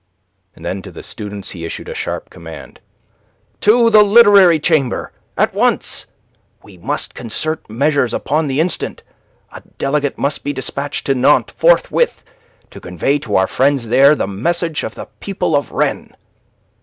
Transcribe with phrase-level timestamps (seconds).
[0.55, 2.79] And then to the students he issued a sharp command.
[3.59, 6.07] "To the Literary Chamber at once.
[6.63, 9.03] We must concert measures upon the instant,
[9.51, 12.23] a delegate must be dispatched to Nantes forthwith,
[12.71, 16.13] to convey to our friends there the message of the people of Rennes."